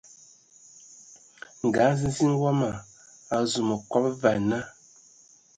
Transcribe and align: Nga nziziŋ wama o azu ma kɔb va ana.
Nga 1.65 1.83
nziziŋ 1.93 2.31
wama 2.43 2.71
o 2.81 2.83
azu 3.37 3.61
ma 3.67 3.75
kɔb 3.91 4.05
va 4.21 4.29
ana. 4.37 4.59